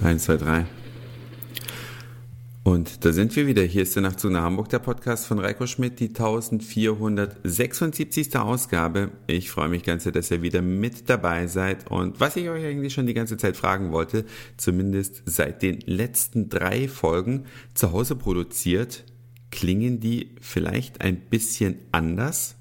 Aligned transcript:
1, 0.00 0.22
2, 0.22 0.36
3. 0.36 0.64
Und 2.62 3.04
da 3.04 3.12
sind 3.12 3.34
wir 3.34 3.48
wieder. 3.48 3.62
Hier 3.62 3.82
ist 3.82 3.96
der 3.96 4.02
Nachtzug 4.02 4.30
nach 4.30 4.42
Hamburg, 4.42 4.68
der 4.68 4.78
Podcast 4.78 5.26
von 5.26 5.40
Reiko 5.40 5.66
Schmidt, 5.66 5.98
die 5.98 6.08
1476. 6.08 8.36
Ausgabe. 8.36 9.10
Ich 9.26 9.50
freue 9.50 9.68
mich 9.68 9.82
ganz 9.82 10.04
sehr, 10.04 10.12
dass 10.12 10.30
ihr 10.30 10.42
wieder 10.42 10.62
mit 10.62 11.10
dabei 11.10 11.48
seid. 11.48 11.90
Und 11.90 12.20
was 12.20 12.36
ich 12.36 12.48
euch 12.48 12.64
eigentlich 12.64 12.94
schon 12.94 13.08
die 13.08 13.14
ganze 13.14 13.36
Zeit 13.38 13.56
fragen 13.56 13.90
wollte, 13.90 14.24
zumindest 14.56 15.22
seit 15.24 15.62
den 15.62 15.80
letzten 15.80 16.48
drei 16.48 16.86
Folgen 16.86 17.46
zu 17.74 17.90
Hause 17.90 18.14
produziert, 18.14 19.04
klingen 19.50 19.98
die 19.98 20.36
vielleicht 20.40 21.00
ein 21.00 21.16
bisschen 21.16 21.74
anders? 21.90 22.54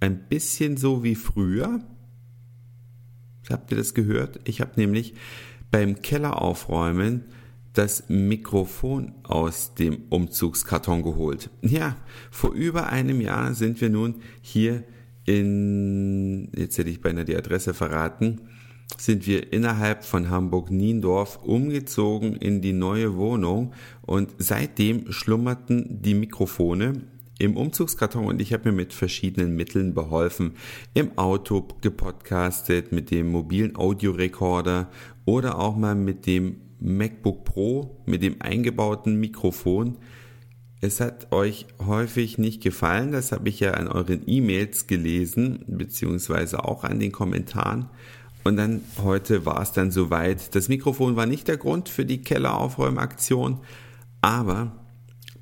Ein 0.00 0.28
bisschen 0.28 0.76
so 0.76 1.02
wie 1.02 1.14
früher? 1.14 1.80
Habt 3.48 3.70
ihr 3.70 3.78
das 3.78 3.94
gehört? 3.94 4.38
Ich 4.44 4.60
habe 4.60 4.72
nämlich 4.76 5.14
beim 5.74 6.02
Keller 6.02 6.40
aufräumen 6.40 7.24
das 7.72 8.04
Mikrofon 8.06 9.10
aus 9.24 9.74
dem 9.74 10.02
Umzugskarton 10.08 11.02
geholt. 11.02 11.50
Ja, 11.62 11.96
vor 12.30 12.52
über 12.52 12.90
einem 12.90 13.20
Jahr 13.20 13.54
sind 13.54 13.80
wir 13.80 13.90
nun 13.90 14.22
hier 14.40 14.84
in, 15.24 16.48
jetzt 16.54 16.78
hätte 16.78 16.90
ich 16.90 17.00
beinahe 17.00 17.24
die 17.24 17.36
Adresse 17.36 17.74
verraten, 17.74 18.42
sind 18.98 19.26
wir 19.26 19.52
innerhalb 19.52 20.04
von 20.04 20.30
Hamburg-Niendorf 20.30 21.40
umgezogen 21.42 22.36
in 22.36 22.60
die 22.60 22.72
neue 22.72 23.16
Wohnung 23.16 23.72
und 24.02 24.30
seitdem 24.38 25.10
schlummerten 25.10 26.00
die 26.02 26.14
Mikrofone 26.14 27.02
im 27.38 27.56
Umzugskarton 27.56 28.26
und 28.26 28.40
ich 28.40 28.52
habe 28.52 28.70
mir 28.70 28.76
mit 28.76 28.92
verschiedenen 28.92 29.56
Mitteln 29.56 29.92
beholfen. 29.92 30.52
Im 30.94 31.18
Auto 31.18 31.66
gepodcastet, 31.80 32.92
mit 32.92 33.10
dem 33.10 33.32
mobilen 33.32 33.74
Audiorekorder 33.76 34.88
oder 35.24 35.58
auch 35.58 35.76
mal 35.76 35.94
mit 35.94 36.26
dem 36.26 36.60
MacBook 36.80 37.44
Pro 37.44 38.02
mit 38.06 38.22
dem 38.22 38.40
eingebauten 38.40 39.16
Mikrofon. 39.16 39.96
Es 40.80 41.00
hat 41.00 41.32
euch 41.32 41.66
häufig 41.84 42.36
nicht 42.36 42.62
gefallen, 42.62 43.12
das 43.12 43.32
habe 43.32 43.48
ich 43.48 43.60
ja 43.60 43.72
an 43.72 43.88
euren 43.88 44.22
E-Mails 44.26 44.86
gelesen, 44.86 45.64
beziehungsweise 45.66 46.64
auch 46.64 46.84
an 46.84 47.00
den 47.00 47.10
Kommentaren. 47.10 47.88
Und 48.44 48.56
dann 48.56 48.82
heute 49.02 49.46
war 49.46 49.62
es 49.62 49.72
dann 49.72 49.90
soweit. 49.90 50.54
Das 50.54 50.68
Mikrofon 50.68 51.16
war 51.16 51.24
nicht 51.24 51.48
der 51.48 51.56
Grund 51.56 51.88
für 51.88 52.04
die 52.04 52.20
Kelleraufräumaktion, 52.20 53.60
aber 54.20 54.72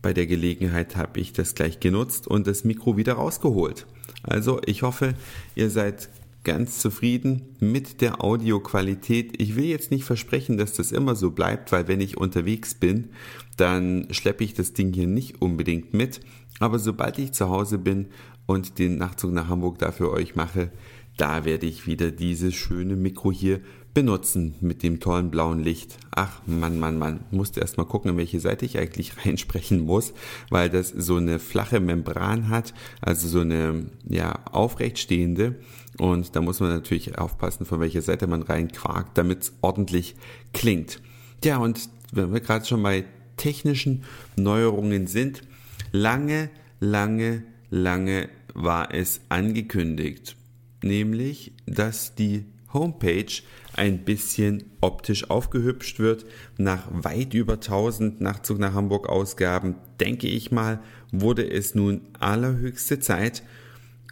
bei 0.00 0.12
der 0.12 0.26
Gelegenheit 0.26 0.96
habe 0.96 1.18
ich 1.18 1.32
das 1.32 1.56
gleich 1.56 1.80
genutzt 1.80 2.28
und 2.28 2.46
das 2.46 2.62
Mikro 2.62 2.96
wieder 2.96 3.14
rausgeholt. 3.14 3.86
Also 4.22 4.60
ich 4.64 4.82
hoffe, 4.82 5.14
ihr 5.56 5.70
seid 5.70 6.08
ganz 6.44 6.78
zufrieden 6.78 7.56
mit 7.60 8.00
der 8.00 8.22
Audioqualität. 8.22 9.40
Ich 9.40 9.56
will 9.56 9.64
jetzt 9.64 9.90
nicht 9.90 10.04
versprechen, 10.04 10.56
dass 10.56 10.72
das 10.74 10.92
immer 10.92 11.14
so 11.14 11.30
bleibt, 11.30 11.72
weil 11.72 11.88
wenn 11.88 12.00
ich 12.00 12.16
unterwegs 12.16 12.74
bin, 12.74 13.10
dann 13.56 14.08
schleppe 14.10 14.44
ich 14.44 14.54
das 14.54 14.72
Ding 14.72 14.92
hier 14.92 15.06
nicht 15.06 15.40
unbedingt 15.40 15.94
mit. 15.94 16.20
Aber 16.58 16.78
sobald 16.78 17.18
ich 17.18 17.32
zu 17.32 17.48
Hause 17.48 17.78
bin 17.78 18.08
und 18.46 18.78
den 18.78 18.98
Nachtzug 18.98 19.32
nach 19.32 19.48
Hamburg 19.48 19.78
dafür 19.78 20.10
euch 20.10 20.34
mache, 20.34 20.70
da 21.16 21.44
werde 21.44 21.66
ich 21.66 21.86
wieder 21.86 22.10
dieses 22.10 22.54
schöne 22.54 22.96
Mikro 22.96 23.30
hier 23.32 23.60
benutzen 23.94 24.54
mit 24.60 24.82
dem 24.82 25.00
tollen 25.00 25.30
blauen 25.30 25.62
Licht. 25.62 25.98
Ach 26.10 26.40
Mann, 26.46 26.80
Mann, 26.80 26.98
Mann, 26.98 27.24
musste 27.30 27.60
erst 27.60 27.76
mal 27.76 27.84
gucken, 27.84 28.12
in 28.12 28.16
welche 28.16 28.40
Seite 28.40 28.64
ich 28.64 28.78
eigentlich 28.78 29.12
reinsprechen 29.24 29.80
muss, 29.80 30.14
weil 30.50 30.70
das 30.70 30.88
so 30.88 31.16
eine 31.16 31.38
flache 31.38 31.80
Membran 31.80 32.48
hat, 32.48 32.72
also 33.00 33.28
so 33.28 33.40
eine 33.40 33.86
ja 34.08 34.40
aufrechtstehende 34.50 35.56
und 35.98 36.34
da 36.34 36.40
muss 36.40 36.60
man 36.60 36.70
natürlich 36.70 37.18
aufpassen, 37.18 37.66
von 37.66 37.80
welcher 37.80 38.02
Seite 38.02 38.26
man 38.26 38.42
reinquakt, 38.42 39.18
damit 39.18 39.42
es 39.42 39.52
ordentlich 39.60 40.16
klingt. 40.52 41.00
Ja, 41.44 41.58
und 41.58 41.88
wenn 42.12 42.32
wir 42.32 42.40
gerade 42.40 42.64
schon 42.64 42.82
bei 42.82 43.04
technischen 43.36 44.04
Neuerungen 44.36 45.06
sind, 45.06 45.42
lange, 45.90 46.50
lange, 46.80 47.42
lange 47.70 48.28
war 48.54 48.94
es 48.94 49.20
angekündigt, 49.28 50.36
nämlich, 50.82 51.52
dass 51.66 52.14
die 52.14 52.44
Homepage 52.72 53.32
ein 53.74 54.04
bisschen 54.04 54.64
optisch 54.80 55.30
aufgehübscht 55.30 55.98
wird. 55.98 56.24
Nach 56.58 56.86
weit 56.90 57.34
über 57.34 57.54
1000 57.54 58.20
Nachtzug 58.20 58.58
nach 58.58 58.74
Hamburg 58.74 59.08
Ausgaben, 59.08 59.76
denke 60.00 60.26
ich 60.28 60.50
mal, 60.50 60.80
wurde 61.10 61.48
es 61.50 61.74
nun 61.74 62.02
allerhöchste 62.18 62.98
Zeit 63.00 63.42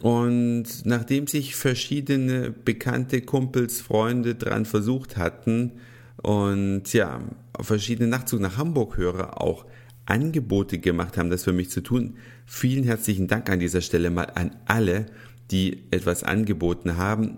und 0.01 0.65
nachdem 0.83 1.27
sich 1.27 1.55
verschiedene 1.55 2.51
bekannte 2.51 3.21
Kumpels, 3.21 3.81
Freunde 3.81 4.33
dran 4.33 4.65
versucht 4.65 5.15
hatten 5.17 5.73
und 6.23 6.91
ja, 6.93 7.21
verschiedene 7.59 8.09
Nachtzug 8.09 8.39
nach 8.39 8.57
Hamburg 8.57 8.97
Hörer 8.97 9.39
auch 9.41 9.65
Angebote 10.07 10.79
gemacht 10.79 11.17
haben, 11.17 11.29
das 11.29 11.43
für 11.43 11.53
mich 11.53 11.69
zu 11.69 11.81
tun, 11.81 12.15
vielen 12.45 12.83
herzlichen 12.83 13.27
Dank 13.27 13.49
an 13.49 13.59
dieser 13.59 13.81
Stelle 13.81 14.09
mal 14.09 14.31
an 14.33 14.55
alle, 14.65 15.05
die 15.51 15.83
etwas 15.91 16.23
angeboten 16.23 16.97
haben. 16.97 17.37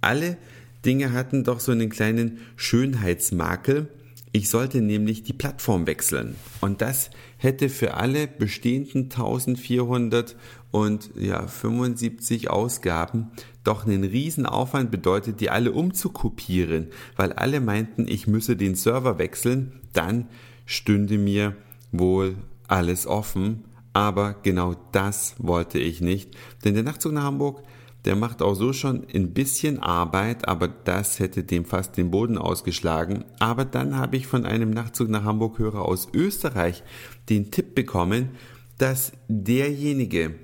Alle 0.00 0.36
Dinge 0.84 1.12
hatten 1.12 1.44
doch 1.44 1.60
so 1.60 1.72
einen 1.72 1.90
kleinen 1.90 2.38
Schönheitsmakel. 2.56 3.88
Ich 4.32 4.50
sollte 4.50 4.82
nämlich 4.82 5.22
die 5.22 5.32
Plattform 5.32 5.86
wechseln. 5.86 6.36
Und 6.60 6.82
das 6.82 7.10
hätte 7.38 7.68
für 7.68 7.94
alle 7.94 8.26
bestehenden 8.26 9.04
1400 9.04 10.36
und 10.70 11.10
ja, 11.16 11.46
75 11.46 12.50
Ausgaben 12.50 13.30
doch 13.64 13.86
einen 13.86 14.04
riesen 14.04 14.46
Aufwand 14.46 14.90
bedeutet, 14.90 15.40
die 15.40 15.50
alle 15.50 15.72
umzukopieren, 15.72 16.88
weil 17.16 17.32
alle 17.32 17.60
meinten, 17.60 18.06
ich 18.06 18.26
müsse 18.26 18.56
den 18.56 18.74
Server 18.74 19.18
wechseln, 19.18 19.80
dann 19.92 20.28
stünde 20.66 21.18
mir 21.18 21.56
wohl 21.90 22.36
alles 22.68 23.06
offen, 23.06 23.64
aber 23.96 24.36
genau 24.42 24.74
das 24.92 25.34
wollte 25.38 25.78
ich 25.78 26.02
nicht, 26.02 26.36
denn 26.64 26.74
der 26.74 26.82
Nachtzug 26.82 27.12
nach 27.12 27.22
Hamburg 27.24 27.62
der 28.06 28.14
macht 28.14 28.40
auch 28.40 28.54
so 28.54 28.72
schon 28.72 29.04
ein 29.12 29.32
bisschen 29.32 29.80
Arbeit, 29.80 30.46
aber 30.46 30.68
das 30.68 31.18
hätte 31.18 31.42
dem 31.42 31.64
fast 31.64 31.96
den 31.96 32.12
Boden 32.12 32.38
ausgeschlagen. 32.38 33.24
Aber 33.40 33.64
dann 33.64 33.96
habe 33.96 34.16
ich 34.16 34.28
von 34.28 34.46
einem 34.46 34.70
Nachtzug 34.70 35.08
nach 35.08 35.24
Hamburg 35.24 35.58
Hörer 35.58 35.82
aus 35.82 36.08
Österreich 36.14 36.84
den 37.28 37.50
Tipp 37.50 37.74
bekommen, 37.74 38.30
dass 38.78 39.10
derjenige, 39.26 40.36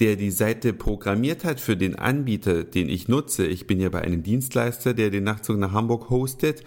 der 0.00 0.16
die 0.16 0.30
Seite 0.30 0.72
programmiert 0.72 1.44
hat 1.44 1.60
für 1.60 1.76
den 1.76 1.94
Anbieter, 1.94 2.64
den 2.64 2.88
ich 2.88 3.06
nutze, 3.06 3.46
ich 3.46 3.66
bin 3.66 3.80
ja 3.80 3.90
bei 3.90 4.00
einem 4.00 4.22
Dienstleister, 4.22 4.94
der 4.94 5.10
den 5.10 5.24
Nachtzug 5.24 5.58
nach 5.58 5.72
Hamburg 5.72 6.08
hostet, 6.08 6.64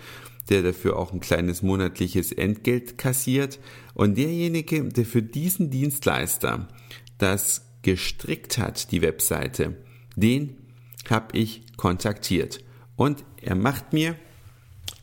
der 0.50 0.64
dafür 0.64 0.98
auch 0.98 1.14
ein 1.14 1.20
kleines 1.20 1.62
monatliches 1.62 2.32
Entgelt 2.32 2.98
kassiert 2.98 3.60
und 3.94 4.18
derjenige, 4.18 4.84
der 4.84 5.06
für 5.06 5.22
diesen 5.22 5.70
Dienstleister 5.70 6.68
das 7.18 7.66
gestrickt 7.82 8.58
hat, 8.58 8.92
die 8.92 9.02
Webseite, 9.02 9.76
den 10.16 10.58
habe 11.10 11.38
ich 11.38 11.64
kontaktiert. 11.78 12.64
Und 12.96 13.24
er 13.42 13.56
macht 13.56 13.94
mir 13.94 14.16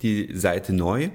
die 0.02 0.36
Seite 0.36 0.72
neu. 0.72 1.10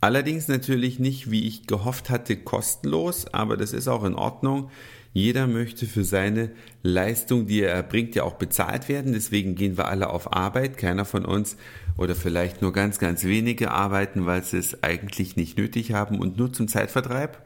Allerdings 0.00 0.48
natürlich 0.48 0.98
nicht, 0.98 1.30
wie 1.30 1.46
ich 1.46 1.66
gehofft 1.66 2.10
hatte, 2.10 2.36
kostenlos, 2.36 3.26
aber 3.32 3.56
das 3.56 3.72
ist 3.72 3.88
auch 3.88 4.04
in 4.04 4.14
Ordnung. 4.14 4.70
Jeder 5.16 5.46
möchte 5.46 5.86
für 5.86 6.04
seine 6.04 6.50
Leistung, 6.82 7.46
die 7.46 7.62
er 7.62 7.72
erbringt, 7.72 8.14
ja 8.14 8.24
auch 8.24 8.34
bezahlt 8.34 8.90
werden. 8.90 9.14
Deswegen 9.14 9.54
gehen 9.54 9.78
wir 9.78 9.88
alle 9.88 10.10
auf 10.10 10.34
Arbeit. 10.34 10.76
Keiner 10.76 11.06
von 11.06 11.24
uns 11.24 11.56
oder 11.96 12.14
vielleicht 12.14 12.60
nur 12.60 12.74
ganz, 12.74 12.98
ganz 12.98 13.24
wenige 13.24 13.70
arbeiten, 13.70 14.26
weil 14.26 14.44
sie 14.44 14.58
es 14.58 14.82
eigentlich 14.82 15.34
nicht 15.34 15.56
nötig 15.56 15.94
haben 15.94 16.18
und 16.18 16.36
nur 16.36 16.52
zum 16.52 16.68
Zeitvertreib. 16.68 17.42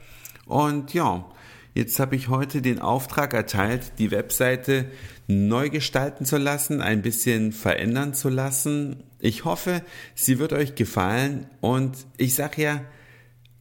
Und 0.47 0.95
ja, 0.95 1.25
Jetzt 1.73 2.01
habe 2.01 2.17
ich 2.17 2.29
heute 2.29 2.63
den 2.63 2.81
Auftrag 2.81 3.33
erteilt, 3.33 3.93
die 3.99 4.11
Webseite 4.11 4.87
neu 5.29 5.71
gestalten 5.71 6.25
zu 6.25 6.37
lassen, 6.37 6.81
ein 6.81 7.01
bisschen 7.01 7.53
verändern 7.53 8.13
zu 8.13 8.29
lassen. 8.29 9.05
Ich 9.21 9.45
hoffe, 9.45 9.83
sie 10.17 10.41
wird 10.41 10.53
euch 10.53 10.75
gefallen 10.75 11.47
und 11.61 11.97
ich 12.17 12.35
sage 12.35 12.63
ja, 12.63 12.81